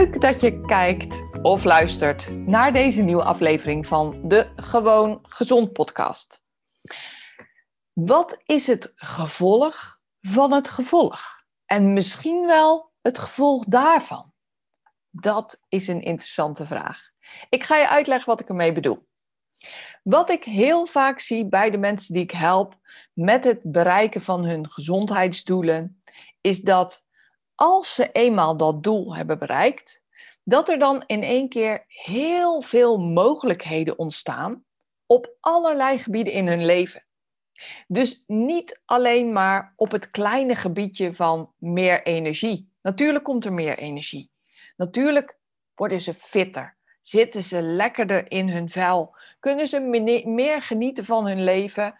[0.00, 6.42] Leuk dat je kijkt of luistert naar deze nieuwe aflevering van de Gewoon Gezond podcast.
[7.92, 11.20] Wat is het gevolg van het gevolg?
[11.66, 14.32] En misschien wel het gevolg daarvan?
[15.10, 17.00] Dat is een interessante vraag.
[17.48, 19.06] Ik ga je uitleggen wat ik ermee bedoel.
[20.02, 22.74] Wat ik heel vaak zie bij de mensen die ik help
[23.12, 26.02] met het bereiken van hun gezondheidsdoelen,
[26.40, 27.08] is dat
[27.60, 30.02] als ze eenmaal dat doel hebben bereikt,
[30.44, 34.64] dat er dan in één keer heel veel mogelijkheden ontstaan
[35.06, 37.04] op allerlei gebieden in hun leven.
[37.88, 42.72] Dus niet alleen maar op het kleine gebiedje van meer energie.
[42.82, 44.30] Natuurlijk komt er meer energie.
[44.76, 45.38] Natuurlijk
[45.74, 46.76] worden ze fitter.
[47.00, 49.16] Zitten ze lekkerder in hun vel?
[49.40, 49.80] Kunnen ze
[50.24, 51.98] meer genieten van hun leven?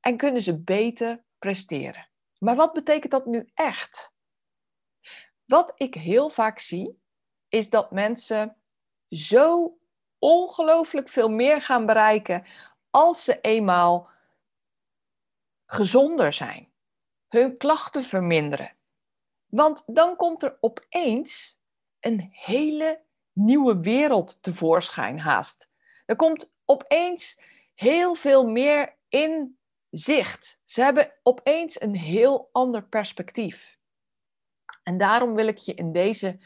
[0.00, 2.08] En kunnen ze beter presteren?
[2.38, 4.16] Maar wat betekent dat nu echt?
[5.48, 7.00] Wat ik heel vaak zie,
[7.48, 8.56] is dat mensen
[9.08, 9.78] zo
[10.18, 12.44] ongelooflijk veel meer gaan bereiken
[12.90, 14.10] als ze eenmaal
[15.64, 16.72] gezonder zijn,
[17.28, 18.76] hun klachten verminderen.
[19.46, 21.60] Want dan komt er opeens
[22.00, 25.68] een hele nieuwe wereld tevoorschijn haast.
[26.06, 27.40] Er komt opeens
[27.74, 29.58] heel veel meer in
[29.90, 30.60] zicht.
[30.64, 33.77] Ze hebben opeens een heel ander perspectief.
[34.82, 36.38] En daarom wil ik je in deze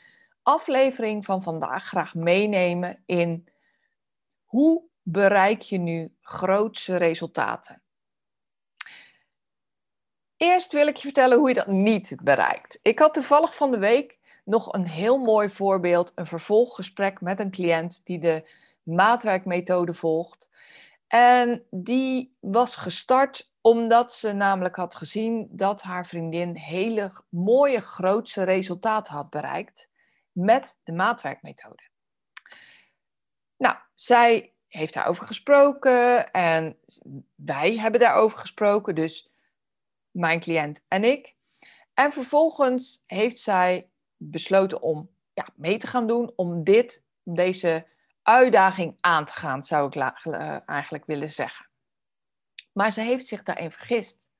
[0.42, 3.48] aflevering van vandaag graag meenemen in
[4.44, 7.82] hoe bereik je nu grootse resultaten.
[10.36, 12.78] Eerst wil ik je vertellen hoe je dat niet bereikt.
[12.82, 17.50] Ik had toevallig van de week nog een heel mooi voorbeeld, een vervolggesprek met een
[17.50, 18.50] cliënt die de
[18.82, 20.48] maatwerkmethode volgt.
[21.06, 28.42] En die was gestart omdat ze namelijk had gezien dat haar vriendin hele mooie grootse
[28.42, 29.88] resultaten had bereikt
[30.32, 31.82] met de maatwerkmethode.
[33.56, 36.78] Nou, zij heeft daarover gesproken en
[37.34, 39.30] wij hebben daarover gesproken, dus
[40.10, 41.36] mijn cliënt en ik.
[41.94, 47.86] En vervolgens heeft zij besloten om ja, mee te gaan doen, om dit, deze
[48.22, 51.66] uitdaging aan te gaan, zou ik uh, eigenlijk willen zeggen.
[52.72, 54.30] Maar ze heeft zich daarin vergist.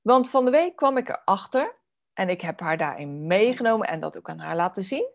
[0.00, 1.74] Want van de week kwam ik erachter,
[2.12, 5.08] en ik heb haar daarin meegenomen en dat ook aan haar laten zien,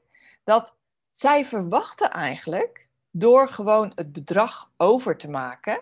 [0.44, 0.78] dat
[1.12, 5.82] zij verwachtte eigenlijk, door gewoon het bedrag over te maken,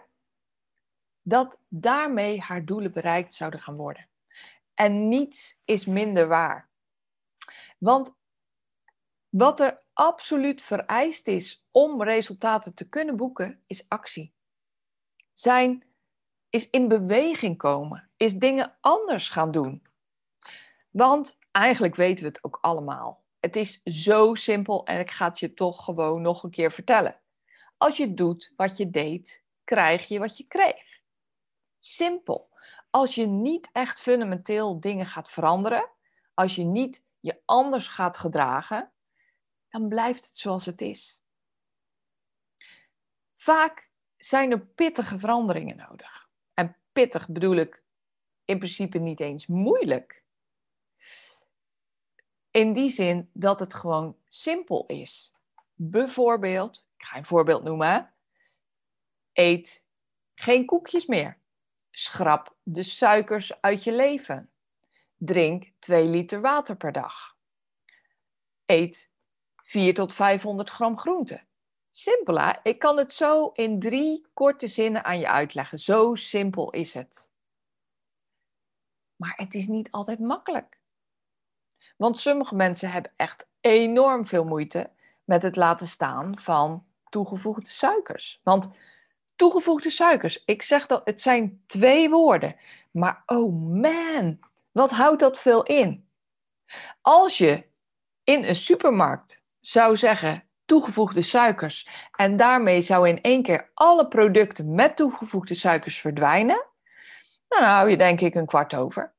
[1.21, 4.07] dat daarmee haar doelen bereikt zouden gaan worden.
[4.73, 6.69] En niets is minder waar.
[7.77, 8.13] Want
[9.29, 14.33] wat er absoluut vereist is om resultaten te kunnen boeken, is actie.
[15.33, 15.83] Zijn
[16.53, 19.87] is in beweging komen, is dingen anders gaan doen.
[20.89, 23.23] Want eigenlijk weten we het ook allemaal.
[23.39, 27.19] Het is zo simpel en ik ga het je toch gewoon nog een keer vertellen.
[27.77, 31.01] Als je doet wat je deed, krijg je wat je kreeg.
[31.77, 32.49] Simpel.
[32.89, 35.89] Als je niet echt fundamenteel dingen gaat veranderen,
[36.33, 38.91] als je niet je anders gaat gedragen,
[39.69, 41.23] dan blijft het zoals het is.
[43.35, 46.22] Vaak zijn er pittige veranderingen nodig.
[46.93, 47.83] Pittig bedoel ik
[48.45, 50.23] in principe niet eens moeilijk.
[52.51, 55.33] In die zin dat het gewoon simpel is.
[55.73, 58.13] Bijvoorbeeld, ik ga een voorbeeld noemen.
[59.33, 59.85] Eet
[60.35, 61.41] geen koekjes meer.
[61.91, 64.51] Schrap de suikers uit je leven.
[65.17, 67.37] Drink 2 liter water per dag.
[68.65, 69.11] Eet
[69.55, 71.43] 4 tot 500 gram groente.
[71.95, 72.51] Simpel hè?
[72.63, 75.79] Ik kan het zo in drie korte zinnen aan je uitleggen.
[75.79, 77.29] Zo simpel is het.
[79.15, 80.79] Maar het is niet altijd makkelijk.
[81.97, 84.89] Want sommige mensen hebben echt enorm veel moeite
[85.23, 88.39] met het laten staan van toegevoegde suikers.
[88.43, 88.69] Want
[89.35, 92.55] toegevoegde suikers, ik zeg dat het zijn twee woorden.
[92.91, 94.39] Maar oh man,
[94.71, 96.07] wat houdt dat veel in?
[97.01, 97.65] Als je
[98.23, 104.75] in een supermarkt zou zeggen toegevoegde suikers en daarmee zou in één keer alle producten
[104.75, 106.65] met toegevoegde suikers verdwijnen,
[107.49, 109.13] nou, dan hou je denk ik een kwart over.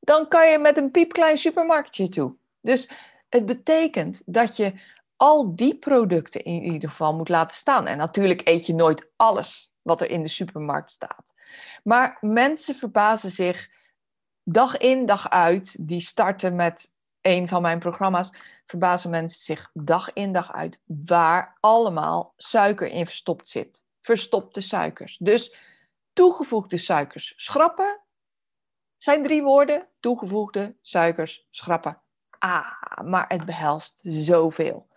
[0.00, 2.34] Dan kan je met een piepklein supermarktje toe.
[2.60, 2.90] Dus
[3.28, 4.72] het betekent dat je
[5.16, 7.86] al die producten in ieder geval moet laten staan.
[7.86, 11.32] En natuurlijk eet je nooit alles wat er in de supermarkt staat.
[11.82, 13.68] Maar mensen verbazen zich
[14.44, 15.76] dag in, dag uit.
[15.80, 18.32] Die starten met een van mijn programma's.
[18.66, 23.84] Verbazen mensen zich dag in, dag uit waar allemaal suiker in verstopt zit.
[24.00, 25.16] Verstopte suikers.
[25.20, 25.56] Dus
[26.12, 28.00] toegevoegde suikers schrappen.
[28.98, 29.88] Zijn drie woorden.
[30.00, 32.02] Toegevoegde suikers schrappen.
[32.38, 34.88] Ah, maar het behelst zoveel.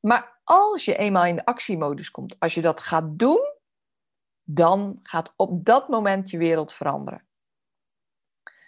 [0.00, 3.54] Maar als je eenmaal in de actiemodus komt, als je dat gaat doen,
[4.42, 7.26] dan gaat op dat moment je wereld veranderen.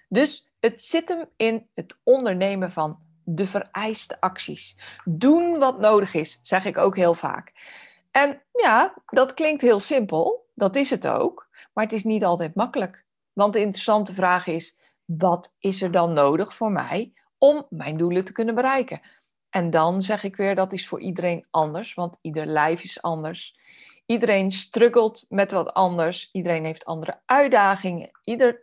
[0.08, 4.76] Dus het zit hem in het ondernemen van de vereiste acties.
[5.04, 7.52] Doen wat nodig is, zeg ik ook heel vaak.
[8.10, 12.54] En ja, dat klinkt heel simpel, dat is het ook, maar het is niet altijd
[12.54, 13.04] makkelijk.
[13.32, 18.24] Want de interessante vraag is: wat is er dan nodig voor mij om mijn doelen
[18.24, 19.00] te kunnen bereiken?
[19.50, 23.56] En dan zeg ik weer, dat is voor iedereen anders, want ieder lijf is anders.
[24.06, 26.28] Iedereen struggelt met wat anders.
[26.32, 28.10] Iedereen heeft andere uitdagingen.
[28.24, 28.60] Ieder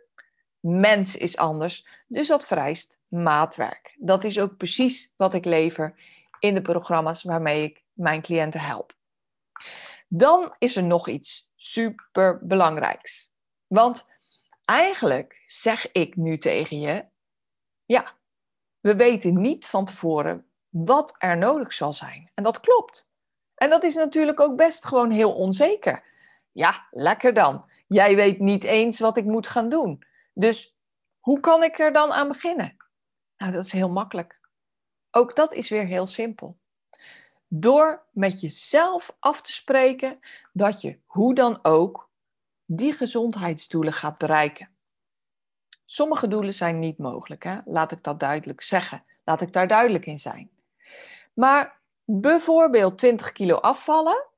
[0.60, 1.86] mens is anders.
[2.06, 3.96] Dus dat vereist maatwerk.
[3.98, 5.94] Dat is ook precies wat ik lever
[6.38, 8.94] in de programma's waarmee ik mijn cliënten help.
[10.08, 13.30] Dan is er nog iets super belangrijks.
[13.66, 14.06] Want
[14.64, 17.04] eigenlijk zeg ik nu tegen je:
[17.84, 18.14] ja,
[18.80, 22.30] we weten niet van tevoren wat er nodig zal zijn.
[22.34, 23.08] En dat klopt.
[23.54, 26.04] En dat is natuurlijk ook best gewoon heel onzeker.
[26.52, 27.64] Ja, lekker dan.
[27.88, 30.04] Jij weet niet eens wat ik moet gaan doen.
[30.32, 30.76] Dus
[31.18, 32.76] hoe kan ik er dan aan beginnen?
[33.36, 34.40] Nou, dat is heel makkelijk.
[35.10, 36.58] Ook dat is weer heel simpel.
[37.48, 40.18] Door met jezelf af te spreken
[40.52, 42.10] dat je hoe dan ook
[42.64, 44.68] die gezondheidsdoelen gaat bereiken.
[45.84, 47.58] Sommige doelen zijn niet mogelijk, hè?
[47.64, 49.04] laat ik dat duidelijk zeggen.
[49.24, 50.50] Laat ik daar duidelijk in zijn.
[51.34, 54.29] Maar bijvoorbeeld 20 kilo afvallen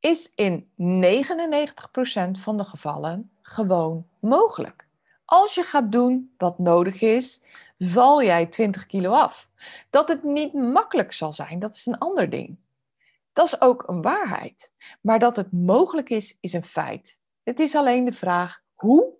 [0.00, 4.86] is in 99% van de gevallen gewoon mogelijk.
[5.24, 7.42] Als je gaat doen wat nodig is,
[7.78, 9.48] val jij 20 kilo af.
[9.90, 12.56] Dat het niet makkelijk zal zijn, dat is een ander ding.
[13.32, 14.72] Dat is ook een waarheid.
[15.00, 17.18] Maar dat het mogelijk is, is een feit.
[17.42, 19.16] Het is alleen de vraag hoe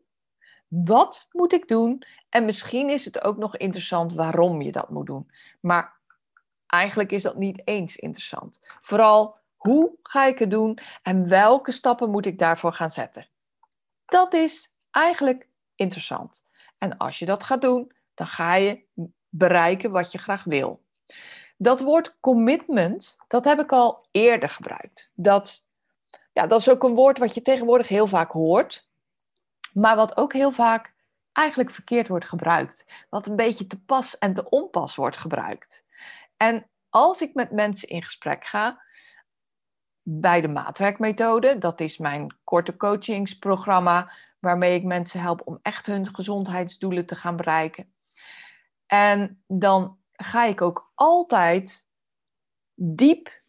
[0.69, 2.02] wat moet ik doen?
[2.28, 5.30] En misschien is het ook nog interessant waarom je dat moet doen.
[5.60, 5.96] Maar
[6.66, 8.60] eigenlijk is dat niet eens interessant.
[8.80, 13.26] Vooral hoe ga ik het doen en welke stappen moet ik daarvoor gaan zetten?
[14.05, 16.44] Dat is eigenlijk interessant.
[16.78, 18.84] En als je dat gaat doen, dan ga je
[19.28, 20.82] bereiken wat je graag wil.
[21.56, 25.10] Dat woord commitment, dat heb ik al eerder gebruikt.
[25.14, 25.69] Dat,
[26.32, 28.88] ja, dat is ook een woord wat je tegenwoordig heel vaak hoort
[29.72, 30.94] maar wat ook heel vaak
[31.32, 32.84] eigenlijk verkeerd wordt gebruikt.
[33.11, 35.82] Wat een beetje te pas en te onpas wordt gebruikt.
[36.37, 38.82] En als ik met mensen in gesprek ga,
[40.10, 46.14] bij de maatwerkmethode, dat is mijn korte coachingsprogramma, waarmee ik mensen help om echt hun
[46.14, 47.92] gezondheidsdoelen te gaan bereiken.
[48.86, 51.88] En dan ga ik ook altijd
[52.74, 53.42] diep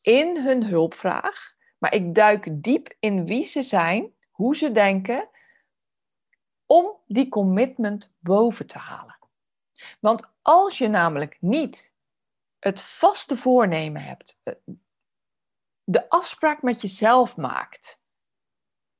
[0.00, 5.28] in hun hulpvraag, maar ik duik diep in wie ze zijn, hoe ze denken
[6.66, 9.18] om die commitment boven te halen.
[10.00, 11.92] Want als je namelijk niet
[12.58, 14.54] het vaste voornemen hebt, eh,
[15.84, 18.02] de afspraak met jezelf maakt,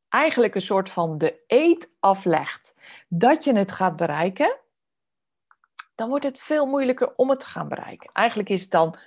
[0.08, 2.74] eigenlijk een soort van de eet aflegt
[3.08, 4.58] dat je het gaat bereiken,
[5.94, 8.10] dan wordt het veel moeilijker om het te gaan bereiken.
[8.12, 8.98] Eigenlijk is het dan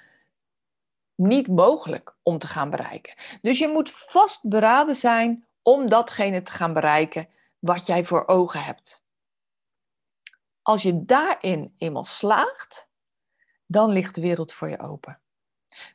[1.16, 3.14] niet mogelijk om te gaan bereiken.
[3.42, 7.30] Dus je moet vastberaden zijn om datgene te gaan bereiken
[7.60, 9.04] wat jij voor ogen hebt.
[10.62, 12.90] Als je daarin eenmaal slaagt,
[13.66, 15.22] dan ligt de wereld voor je open.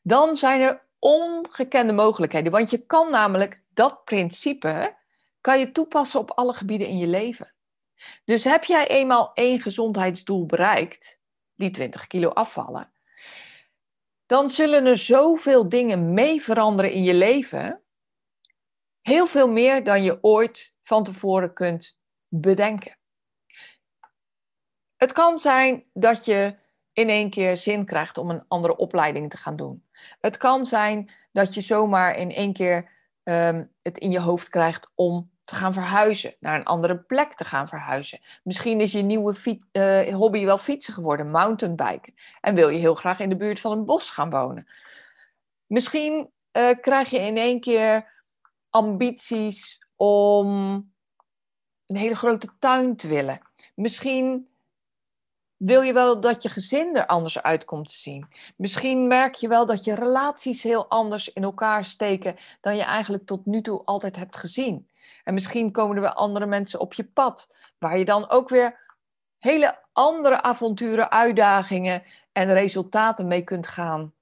[0.02, 4.96] Dan zijn er ongekende mogelijkheden, want je kan namelijk dat principe
[5.40, 7.54] kan je toepassen op alle gebieden in je leven.
[8.24, 11.20] Dus heb jij eenmaal één gezondheidsdoel bereikt,
[11.54, 12.92] die 20 kilo afvallen,
[14.26, 17.82] dan zullen er zoveel dingen mee veranderen in je leven.
[19.00, 22.98] Heel veel meer dan je ooit van tevoren kunt bedenken.
[24.96, 26.60] Het kan zijn dat je
[26.92, 29.84] in één keer zin krijgt om een andere opleiding te gaan doen.
[30.20, 32.90] Het kan zijn dat je zomaar in één keer
[33.22, 37.44] ehm, het in je hoofd krijgt om te gaan verhuizen, naar een andere plek te
[37.44, 38.20] gaan verhuizen.
[38.42, 42.14] Misschien is je nieuwe uh, hobby wel fietsen geworden, mountainbiken.
[42.40, 44.68] En wil je heel graag in de buurt van een bos gaan wonen.
[45.66, 48.10] Misschien uh, krijg je in één keer
[48.70, 50.46] ambities om
[51.86, 53.40] een hele grote tuin te willen.
[53.74, 54.48] Misschien
[55.64, 58.28] wil je wel dat je gezin er anders uit komt te zien.
[58.56, 63.26] Misschien merk je wel dat je relaties heel anders in elkaar steken dan je eigenlijk
[63.26, 64.88] tot nu toe altijd hebt gezien.
[65.24, 68.80] En misschien komen er wel andere mensen op je pad, waar je dan ook weer
[69.38, 72.02] hele andere avonturen, uitdagingen
[72.32, 74.12] en resultaten mee kunt gaan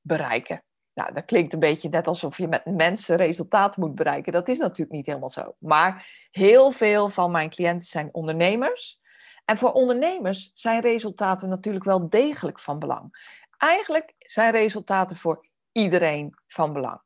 [0.00, 0.62] bereiken.
[0.94, 4.32] Nou, dat klinkt een beetje net alsof je met mensen resultaten moet bereiken.
[4.32, 5.54] Dat is natuurlijk niet helemaal zo.
[5.58, 9.00] Maar heel veel van mijn cliënten zijn ondernemers.
[9.48, 13.36] En voor ondernemers zijn resultaten natuurlijk wel degelijk van belang.
[13.56, 17.00] Eigenlijk zijn resultaten voor iedereen van belang.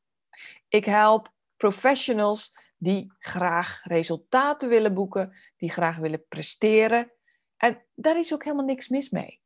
[0.68, 7.12] Ik help professionals die graag resultaten willen boeken, die graag willen presteren.
[7.56, 9.40] En daar is ook helemaal niks mis mee.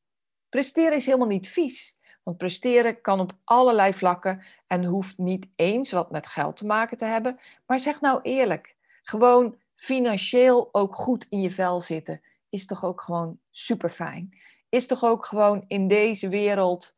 [0.49, 1.97] Presteren is helemaal niet vies.
[2.23, 6.99] Want presteren kan op allerlei vlakken en hoeft niet eens wat met geld te maken
[6.99, 7.41] te hebben.
[7.67, 12.21] Maar zeg nou eerlijk, gewoon financieel ook goed in je vel zitten
[12.57, 14.39] is toch ook gewoon super fijn.
[14.69, 16.95] Is toch ook gewoon in deze wereld,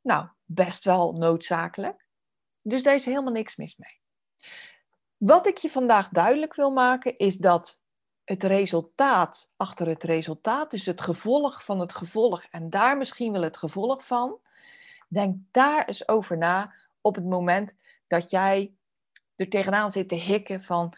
[0.00, 2.06] nou, best wel noodzakelijk.
[2.62, 4.00] Dus daar is helemaal niks mis mee.
[5.16, 7.82] Wat ik je vandaag duidelijk wil maken is dat
[8.24, 13.42] het resultaat achter het resultaat, dus het gevolg van het gevolg en daar misschien wel
[13.42, 14.38] het gevolg van,
[15.08, 17.74] denk daar eens over na op het moment
[18.06, 18.74] dat jij
[19.36, 20.94] er tegenaan zit te hikken van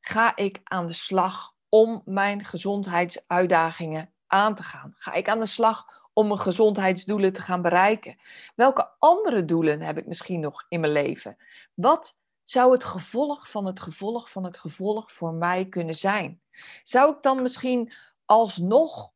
[0.00, 4.94] ga ik aan de slag om mijn gezondheidsuitdagingen aan te gaan?
[4.96, 8.18] Ga ik aan de slag om mijn gezondheidsdoelen te gaan bereiken?
[8.54, 11.36] Welke andere doelen heb ik misschien nog in mijn leven?
[11.74, 16.40] Wat zou het gevolg van het gevolg van het gevolg voor mij kunnen zijn?
[16.82, 17.92] Zou ik dan misschien
[18.24, 19.12] alsnog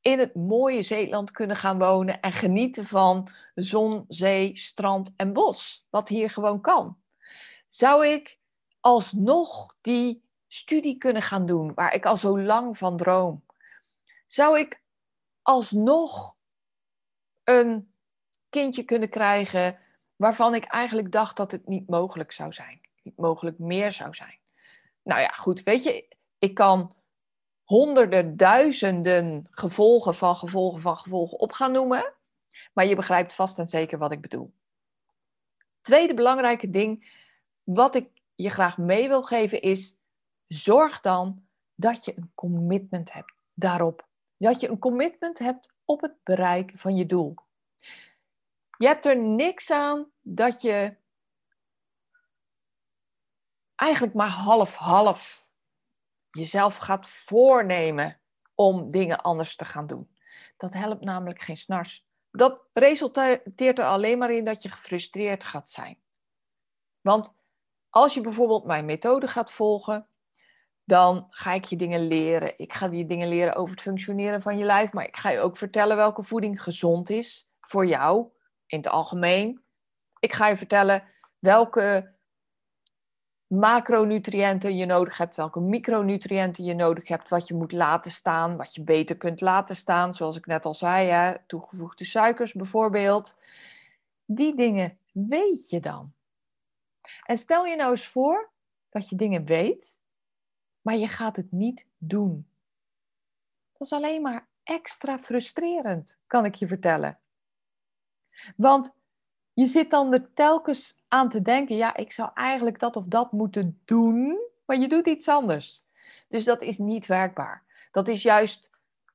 [0.00, 5.86] in het mooie Zeeland kunnen gaan wonen en genieten van zon, zee, strand en bos,
[5.90, 6.96] wat hier gewoon kan?
[7.68, 8.38] Zou ik
[8.80, 13.44] alsnog die studie kunnen gaan doen waar ik al zo lang van droom?
[14.26, 14.82] Zou ik
[15.42, 16.34] alsnog
[17.44, 17.94] een
[18.48, 19.78] kindje kunnen krijgen
[20.16, 24.38] waarvan ik eigenlijk dacht dat het niet mogelijk zou zijn, niet mogelijk meer zou zijn?
[25.02, 26.94] Nou ja, goed, weet je, ik kan
[27.62, 32.14] honderden, duizenden gevolgen van gevolgen van gevolgen op gaan noemen,
[32.72, 34.52] maar je begrijpt vast en zeker wat ik bedoel.
[35.80, 37.20] Tweede belangrijke ding
[37.62, 40.00] wat ik je graag mee wil geven is
[40.54, 44.08] zorg dan dat je een commitment hebt daarop.
[44.36, 47.34] Dat je een commitment hebt op het bereiken van je doel.
[48.78, 50.96] Je hebt er niks aan dat je
[53.74, 55.46] eigenlijk maar half-half
[56.30, 58.20] jezelf gaat voornemen
[58.54, 60.16] om dingen anders te gaan doen.
[60.56, 62.06] Dat helpt namelijk geen snars.
[62.30, 66.02] Dat resulteert er alleen maar in dat je gefrustreerd gaat zijn.
[67.00, 67.34] Want
[67.90, 70.08] als je bijvoorbeeld mijn methode gaat volgen,
[70.92, 72.58] dan ga ik je dingen leren.
[72.58, 75.40] Ik ga je dingen leren over het functioneren van je lijf, maar ik ga je
[75.40, 78.26] ook vertellen welke voeding gezond is voor jou
[78.66, 79.62] in het algemeen.
[80.18, 81.04] Ik ga je vertellen
[81.38, 82.14] welke
[83.46, 88.74] macronutriënten je nodig hebt, welke micronutriënten je nodig hebt, wat je moet laten staan, wat
[88.74, 93.38] je beter kunt laten staan, zoals ik net al zei, hè, toegevoegde suikers bijvoorbeeld.
[94.24, 96.12] Die dingen weet je dan.
[97.24, 98.50] En stel je nou eens voor
[98.88, 100.00] dat je dingen weet
[100.82, 102.46] maar je gaat het niet doen.
[103.72, 107.18] Dat is alleen maar extra frustrerend, kan ik je vertellen.
[108.56, 108.96] Want
[109.52, 113.32] je zit dan er telkens aan te denken, ja, ik zou eigenlijk dat of dat
[113.32, 115.84] moeten doen, maar je doet iets anders.
[116.28, 117.64] Dus dat is niet werkbaar.
[117.90, 118.70] Dat is juist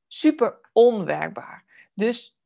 [0.08, 1.66] super onwerkbaar.
[1.94, 2.38] Dus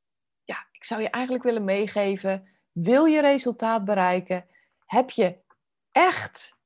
[0.43, 4.47] ja, ik zou je eigenlijk willen meegeven, wil je resultaat bereiken,
[4.85, 5.37] heb je
[5.91, 6.57] echt,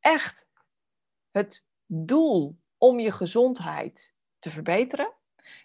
[0.00, 0.46] echt
[1.30, 5.12] het doel om je gezondheid te verbeteren?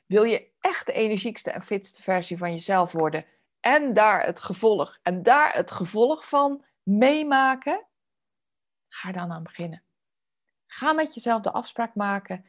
[0.06, 3.26] Wil je echt de energiekste en fitste versie van jezelf worden
[3.60, 7.86] en daar het gevolg en daar het gevolg van meemaken?
[8.88, 9.84] Ga er dan aan beginnen.
[10.66, 12.46] Ga met jezelf de afspraak maken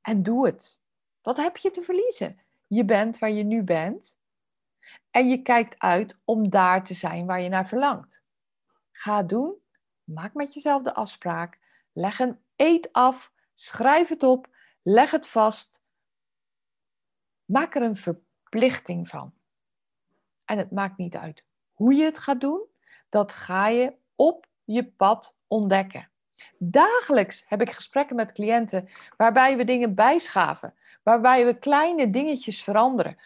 [0.00, 0.78] en doe het.
[1.22, 2.40] Wat heb je te verliezen?
[2.66, 4.18] Je bent waar je nu bent
[5.10, 8.22] en je kijkt uit om daar te zijn waar je naar verlangt.
[8.92, 9.54] Ga doen.
[10.04, 11.58] Maak met jezelf de afspraak.
[11.92, 14.48] Leg een eet af, schrijf het op,
[14.82, 15.80] leg het vast.
[17.44, 19.32] Maak er een verplichting van.
[20.44, 22.66] En het maakt niet uit hoe je het gaat doen,
[23.08, 26.10] dat ga je op je pad ontdekken.
[26.58, 33.18] Dagelijks heb ik gesprekken met cliënten waarbij we dingen bijschaven, waarbij we kleine dingetjes veranderen,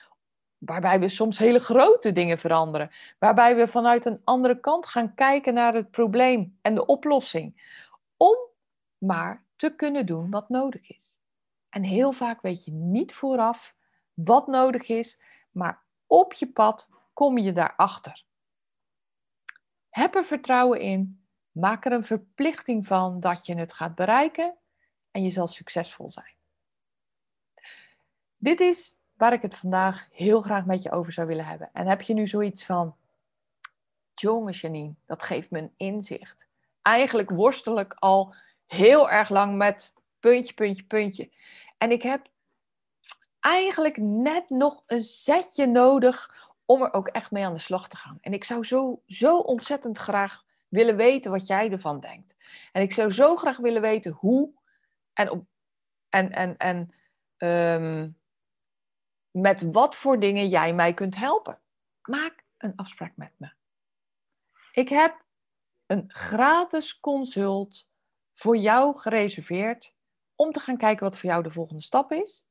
[0.59, 5.55] waarbij we soms hele grote dingen veranderen, waarbij we vanuit een andere kant gaan kijken
[5.55, 7.75] naar het probleem en de oplossing,
[8.17, 8.37] om
[9.07, 11.17] maar te kunnen doen wat nodig is.
[11.69, 13.75] En heel vaak weet je niet vooraf
[14.15, 15.21] wat nodig is,
[15.51, 18.25] maar op je pad kom je daarachter.
[19.89, 24.57] Heb er vertrouwen in, maak er een verplichting van dat je het gaat bereiken
[25.11, 26.35] en je zal succesvol zijn.
[28.37, 31.71] Dit is waar ik het vandaag heel graag met je over zou willen hebben.
[31.73, 32.97] En heb je nu zoiets van,
[34.15, 36.49] jongen Janine, dat geeft me een inzicht.
[36.83, 38.35] Eigenlijk worstel ik al
[38.67, 41.31] heel erg lang met puntje, puntje, puntje.
[41.79, 42.27] En ik heb
[43.41, 47.97] eigenlijk net nog een zetje nodig om er ook echt mee aan de slag te
[47.97, 48.19] gaan.
[48.21, 52.37] En ik zou zo, zo ontzettend graag willen weten wat jij ervan denkt.
[52.73, 54.51] En ik zou zo graag willen weten hoe
[55.13, 55.49] en,
[56.09, 56.95] en, en, en
[57.37, 58.11] ehm,
[59.31, 61.61] met wat voor dingen jij mij kunt helpen.
[62.03, 63.53] Maak een afspraak met me.
[64.73, 65.25] Ik heb
[65.87, 67.89] een gratis consult
[68.37, 69.95] voor jou gereserveerd
[70.35, 72.49] om te gaan kijken wat voor jou de volgende stap is.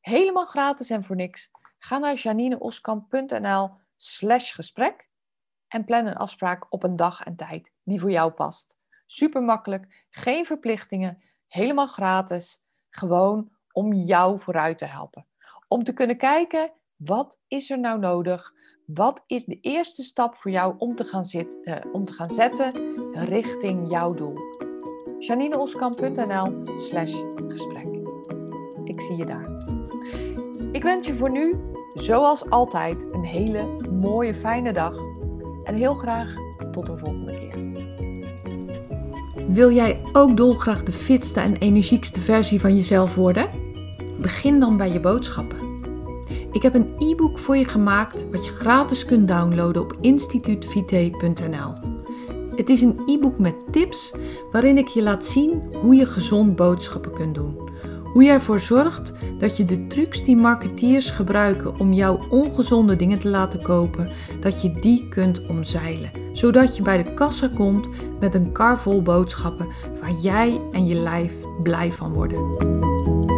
[0.00, 1.50] Helemaal gratis en voor niks.
[1.78, 5.08] Ga naar janineoskamp.nl slash gesprek
[5.68, 8.76] en plan een afspraak op een dag en tijd die voor jou past.
[9.06, 12.62] Super makkelijk, geen verplichtingen, helemaal gratis.
[12.90, 15.26] Gewoon om jou vooruit te helpen.
[15.68, 18.52] Om te kunnen kijken, wat is er nou nodig?
[18.86, 22.30] Wat is de eerste stap voor jou om te gaan, zitten, uh, om te gaan
[22.30, 22.72] zetten
[23.14, 24.67] richting jouw doel?
[25.18, 27.14] janineoskamp.nl slash
[27.48, 27.86] gesprek.
[28.84, 29.48] Ik zie je daar.
[30.72, 31.54] Ik wens je voor nu,
[31.94, 34.94] zoals altijd, een hele mooie, fijne dag.
[35.64, 36.34] En heel graag
[36.72, 37.56] tot een volgende keer.
[39.48, 43.48] Wil jij ook dolgraag de fitste en energiekste versie van jezelf worden?
[44.20, 45.58] Begin dan bij je boodschappen.
[46.52, 51.97] Ik heb een e-book voor je gemaakt wat je gratis kunt downloaden op instituutvite.nl.
[52.58, 54.14] Het is een e-book met tips
[54.52, 57.68] waarin ik je laat zien hoe je gezond boodschappen kunt doen
[58.12, 63.18] hoe jij ervoor zorgt dat je de trucs die marketeers gebruiken om jouw ongezonde dingen
[63.18, 66.10] te laten kopen, dat je die kunt omzeilen.
[66.32, 67.88] Zodat je bij de kassa komt
[68.20, 69.68] met een kar vol boodschappen
[70.00, 73.37] waar jij en je lijf blij van worden.